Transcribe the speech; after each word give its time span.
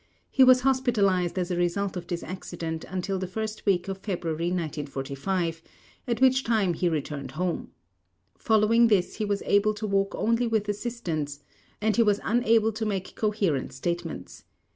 He 0.31 0.43
was 0.43 0.61
hospitalized 0.61 1.37
as 1.37 1.51
a 1.51 1.55
result 1.55 1.95
of 1.95 2.07
this 2.07 2.23
accident 2.23 2.85
until 2.85 3.19
the 3.19 3.27
first 3.27 3.67
week 3.67 3.87
of 3.87 3.99
February 3.99 4.47
1945, 4.47 5.61
at 6.07 6.19
which 6.19 6.43
time 6.43 6.73
he 6.73 6.89
returned 6.89 7.33
home. 7.33 7.69
Following 8.35 8.87
this 8.87 9.17
he 9.17 9.25
was 9.25 9.43
able 9.45 9.75
to 9.75 9.85
walk 9.85 10.15
only 10.15 10.47
with 10.47 10.67
assistance 10.67 11.43
and 11.79 11.97
he 11.97 12.01
was 12.01 12.19
unable 12.23 12.71
to 12.71 12.83
make 12.83 13.15
coherent 13.15 13.73
statements. 13.73 14.43